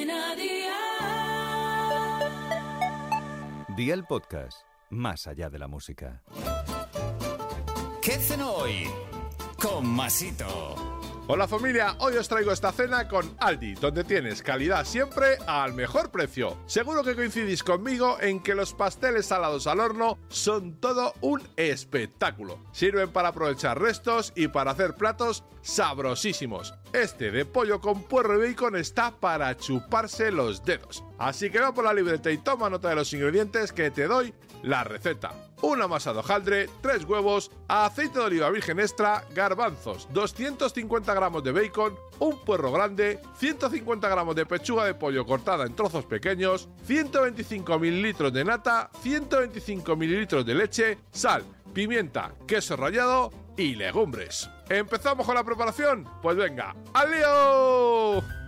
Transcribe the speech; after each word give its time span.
Cadena 0.00 0.34
Dial. 0.34 0.76
Día 3.76 3.94
el 3.94 4.04
podcast, 4.04 4.62
más 4.88 5.26
allá 5.26 5.50
de 5.50 5.58
la 5.58 5.68
música. 5.68 6.22
¿Qué 8.00 8.12
cenó 8.12 8.52
hoy? 8.52 8.88
Con 9.60 9.86
Masito. 9.86 11.00
Hola 11.32 11.46
familia, 11.46 11.94
hoy 12.00 12.16
os 12.16 12.26
traigo 12.26 12.50
esta 12.50 12.72
cena 12.72 13.06
con 13.06 13.36
Aldi, 13.38 13.74
donde 13.74 14.02
tienes 14.02 14.42
calidad 14.42 14.84
siempre 14.84 15.38
al 15.46 15.74
mejor 15.74 16.10
precio. 16.10 16.56
Seguro 16.66 17.04
que 17.04 17.14
coincidís 17.14 17.62
conmigo 17.62 18.16
en 18.20 18.42
que 18.42 18.56
los 18.56 18.74
pasteles 18.74 19.26
salados 19.26 19.68
al 19.68 19.78
horno 19.78 20.18
son 20.28 20.80
todo 20.80 21.14
un 21.20 21.40
espectáculo. 21.56 22.58
Sirven 22.72 23.12
para 23.12 23.28
aprovechar 23.28 23.80
restos 23.80 24.32
y 24.34 24.48
para 24.48 24.72
hacer 24.72 24.94
platos 24.94 25.44
sabrosísimos. 25.62 26.74
Este 26.92 27.30
de 27.30 27.44
pollo 27.44 27.80
con 27.80 28.02
puerro 28.02 28.44
y 28.44 28.48
bacon 28.48 28.74
está 28.74 29.12
para 29.12 29.56
chuparse 29.56 30.32
los 30.32 30.64
dedos. 30.64 31.04
Así 31.18 31.48
que 31.48 31.60
va 31.60 31.72
por 31.72 31.84
la 31.84 31.94
libreta 31.94 32.32
y 32.32 32.38
toma 32.38 32.68
nota 32.68 32.88
de 32.88 32.96
los 32.96 33.12
ingredientes 33.12 33.72
que 33.72 33.92
te 33.92 34.08
doy 34.08 34.34
la 34.64 34.82
receta. 34.82 35.32
Una 35.62 35.86
masa 35.86 36.12
de 36.12 36.18
hojaldre, 36.18 36.68
3 36.82 37.04
huevos, 37.04 37.52
aceite 37.68 38.18
de 38.18 38.24
oliva 38.24 38.50
virgen 38.50 38.80
extra, 38.80 39.24
garbanzos, 39.32 40.08
250 40.12 41.14
gramos 41.14 41.44
de 41.44 41.52
bacon, 41.52 41.94
un 42.18 42.44
puerro 42.44 42.72
grande, 42.72 43.20
150 43.38 44.08
gramos 44.08 44.34
de 44.34 44.46
pechuga 44.46 44.84
de 44.84 44.94
pollo 44.94 45.24
cortada 45.24 45.66
en 45.66 45.76
trozos 45.76 46.06
pequeños, 46.06 46.68
125 46.86 47.78
mililitros 47.78 48.32
de 48.32 48.44
nata, 48.44 48.90
125 49.00 49.94
mililitros 49.94 50.44
de 50.44 50.54
leche, 50.54 50.98
sal, 51.12 51.44
pimienta, 51.72 52.32
queso 52.48 52.76
rallado 52.76 53.30
y 53.56 53.74
legumbres. 53.74 54.48
¿Empezamos 54.68 55.26
con 55.26 55.34
la 55.34 55.44
preparación? 55.44 56.08
Pues 56.22 56.36
venga, 56.36 56.74
¡al 56.94 57.10
lío! 57.10 58.40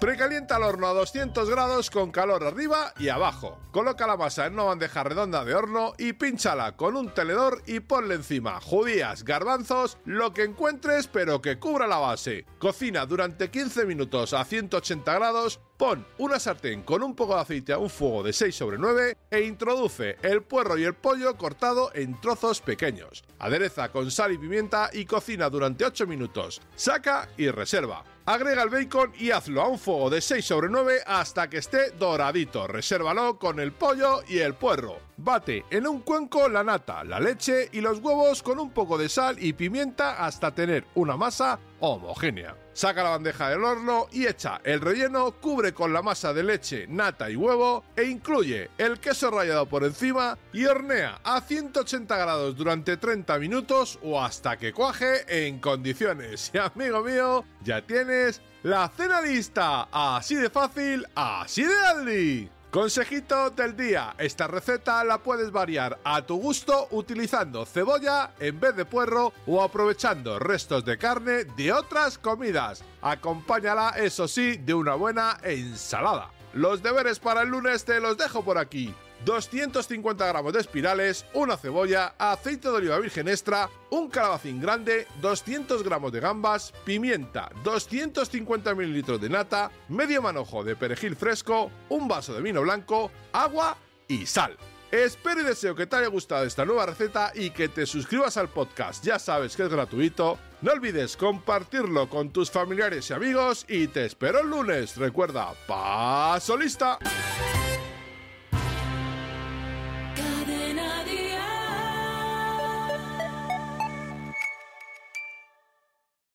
Precalienta 0.00 0.56
el 0.56 0.62
horno 0.62 0.86
a 0.86 0.94
200 0.94 1.50
grados 1.50 1.90
con 1.90 2.10
calor 2.10 2.42
arriba 2.42 2.94
y 2.98 3.10
abajo. 3.10 3.58
Coloca 3.70 4.06
la 4.06 4.16
masa 4.16 4.46
en 4.46 4.54
una 4.54 4.62
bandeja 4.62 5.04
redonda 5.04 5.44
de 5.44 5.54
horno 5.54 5.92
y 5.98 6.14
pínchala 6.14 6.74
con 6.74 6.96
un 6.96 7.12
tenedor 7.12 7.62
y 7.66 7.80
ponle 7.80 8.14
encima 8.14 8.62
judías, 8.62 9.24
garbanzos, 9.24 9.98
lo 10.06 10.32
que 10.32 10.44
encuentres 10.44 11.06
pero 11.06 11.42
que 11.42 11.58
cubra 11.58 11.86
la 11.86 11.98
base. 11.98 12.46
Cocina 12.58 13.04
durante 13.04 13.50
15 13.50 13.84
minutos 13.84 14.32
a 14.32 14.42
180 14.46 15.14
grados 15.14 15.60
Pon 15.80 16.04
una 16.18 16.38
sartén 16.38 16.82
con 16.82 17.02
un 17.02 17.14
poco 17.14 17.34
de 17.34 17.40
aceite 17.40 17.72
a 17.72 17.78
un 17.78 17.88
fuego 17.88 18.22
de 18.22 18.34
6 18.34 18.54
sobre 18.54 18.76
9 18.76 19.16
e 19.30 19.40
introduce 19.40 20.18
el 20.20 20.42
puerro 20.42 20.76
y 20.76 20.84
el 20.84 20.92
pollo 20.92 21.34
cortado 21.38 21.90
en 21.94 22.20
trozos 22.20 22.60
pequeños. 22.60 23.24
Adereza 23.38 23.88
con 23.88 24.10
sal 24.10 24.32
y 24.32 24.36
pimienta 24.36 24.90
y 24.92 25.06
cocina 25.06 25.48
durante 25.48 25.86
8 25.86 26.06
minutos. 26.06 26.60
Saca 26.76 27.30
y 27.38 27.48
reserva. 27.48 28.04
Agrega 28.26 28.62
el 28.62 28.68
bacon 28.68 29.12
y 29.18 29.30
hazlo 29.30 29.62
a 29.62 29.68
un 29.68 29.78
fuego 29.78 30.10
de 30.10 30.20
6 30.20 30.44
sobre 30.44 30.68
9 30.68 31.00
hasta 31.06 31.48
que 31.48 31.56
esté 31.56 31.92
doradito. 31.92 32.66
Resérvalo 32.66 33.38
con 33.38 33.58
el 33.58 33.72
pollo 33.72 34.20
y 34.28 34.40
el 34.40 34.52
puerro. 34.52 34.98
Bate 35.16 35.64
en 35.70 35.86
un 35.86 36.00
cuenco 36.00 36.46
la 36.50 36.62
nata, 36.62 37.04
la 37.04 37.18
leche 37.18 37.70
y 37.72 37.80
los 37.80 38.00
huevos 38.00 38.42
con 38.42 38.58
un 38.58 38.70
poco 38.70 38.98
de 38.98 39.08
sal 39.08 39.42
y 39.42 39.54
pimienta 39.54 40.24
hasta 40.24 40.54
tener 40.54 40.84
una 40.94 41.16
masa 41.16 41.58
homogénea. 41.80 42.56
Saca 42.72 43.02
la 43.02 43.10
bandeja 43.10 43.50
del 43.50 43.64
horno 43.64 44.06
y 44.12 44.26
echa 44.26 44.60
el 44.64 44.80
relleno, 44.80 45.32
cubre 45.32 45.74
con 45.74 45.92
la 45.92 46.02
masa 46.02 46.32
de 46.32 46.42
leche, 46.42 46.86
nata 46.88 47.30
y 47.30 47.36
huevo 47.36 47.84
e 47.96 48.04
incluye 48.04 48.70
el 48.78 49.00
queso 49.00 49.30
rallado 49.30 49.66
por 49.66 49.84
encima 49.84 50.38
y 50.52 50.64
hornea 50.66 51.20
a 51.24 51.40
180 51.40 52.16
grados 52.16 52.56
durante 52.56 52.96
30 52.96 53.38
minutos 53.38 53.98
o 54.02 54.22
hasta 54.22 54.56
que 54.56 54.72
cuaje 54.72 55.46
en 55.46 55.58
condiciones. 55.58 56.50
Y 56.54 56.58
amigo 56.58 57.02
mío, 57.02 57.44
ya 57.62 57.82
tienes 57.82 58.40
la 58.62 58.88
cena 58.88 59.20
lista. 59.20 59.88
Así 59.92 60.34
de 60.34 60.50
fácil, 60.50 61.06
así 61.14 61.64
de 61.64 61.86
Aldi. 61.86 62.59
Consejito 62.70 63.50
del 63.50 63.76
día, 63.76 64.14
esta 64.16 64.46
receta 64.46 65.02
la 65.02 65.18
puedes 65.18 65.50
variar 65.50 65.98
a 66.04 66.22
tu 66.22 66.36
gusto 66.36 66.86
utilizando 66.92 67.66
cebolla 67.66 68.30
en 68.38 68.60
vez 68.60 68.76
de 68.76 68.84
puerro 68.84 69.32
o 69.48 69.60
aprovechando 69.60 70.38
restos 70.38 70.84
de 70.84 70.96
carne 70.96 71.42
de 71.56 71.72
otras 71.72 72.16
comidas. 72.16 72.84
Acompáñala, 73.02 73.94
eso 73.96 74.28
sí, 74.28 74.56
de 74.56 74.72
una 74.72 74.94
buena 74.94 75.38
ensalada. 75.42 76.30
Los 76.52 76.80
deberes 76.80 77.18
para 77.18 77.42
el 77.42 77.48
lunes 77.48 77.84
te 77.84 77.98
los 77.98 78.16
dejo 78.16 78.44
por 78.44 78.56
aquí. 78.56 78.94
250 79.24 80.26
gramos 80.26 80.52
de 80.52 80.60
espirales, 80.60 81.26
una 81.34 81.56
cebolla, 81.56 82.14
aceite 82.18 82.68
de 82.68 82.74
oliva 82.74 82.98
virgen 82.98 83.28
extra, 83.28 83.68
un 83.90 84.08
calabacín 84.08 84.60
grande, 84.60 85.06
200 85.20 85.82
gramos 85.82 86.12
de 86.12 86.20
gambas, 86.20 86.72
pimienta, 86.84 87.50
250 87.64 88.74
mililitros 88.74 89.20
de 89.20 89.28
nata, 89.28 89.70
medio 89.88 90.22
manojo 90.22 90.64
de 90.64 90.76
perejil 90.76 91.16
fresco, 91.16 91.70
un 91.88 92.08
vaso 92.08 92.32
de 92.34 92.42
vino 92.42 92.62
blanco, 92.62 93.10
agua 93.32 93.76
y 94.08 94.26
sal. 94.26 94.56
Espero 94.90 95.42
y 95.42 95.44
deseo 95.44 95.76
que 95.76 95.86
te 95.86 95.96
haya 95.96 96.08
gustado 96.08 96.44
esta 96.44 96.64
nueva 96.64 96.84
receta 96.84 97.30
y 97.32 97.50
que 97.50 97.68
te 97.68 97.86
suscribas 97.86 98.36
al 98.36 98.48
podcast. 98.48 99.04
Ya 99.04 99.20
sabes 99.20 99.54
que 99.54 99.62
es 99.62 99.68
gratuito. 99.68 100.36
No 100.62 100.72
olvides 100.72 101.16
compartirlo 101.16 102.08
con 102.08 102.30
tus 102.30 102.50
familiares 102.50 103.08
y 103.08 103.12
amigos 103.12 103.64
y 103.68 103.86
te 103.86 104.04
espero 104.04 104.40
el 104.40 104.50
lunes. 104.50 104.96
Recuerda, 104.96 105.54
paso 105.68 106.56
lista. 106.56 106.98